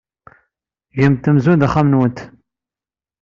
Gemt 0.97 1.29
amzun 1.29 1.61
d 1.61 1.65
axxam-nwent. 1.67 2.19